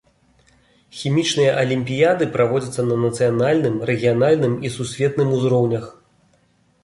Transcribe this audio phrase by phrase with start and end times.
[0.99, 5.85] Хімічныя алімпіяды праводзяцца на нацыянальным, рэгіянальным і сусветным узроўнях.